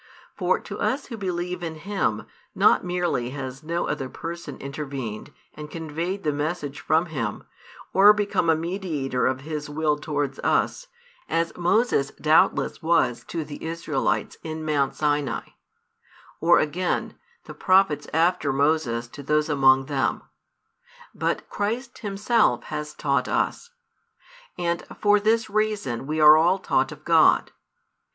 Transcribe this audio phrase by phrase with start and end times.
[0.35, 5.69] For to us who believe in Him, not merely has no other person intervened and
[5.69, 7.43] conveyed the message from Him,
[7.93, 10.87] or become a mediator of His Will towards us,
[11.29, 15.49] as Moses doubtless was to the Israelites in Mount Sinai:
[16.39, 17.13] or again,
[17.43, 20.23] the prophets after Moses to those among them;
[21.13, 23.69] but Christ Himself has taught us.
[24.57, 27.51] And for this reason we are all taught of God.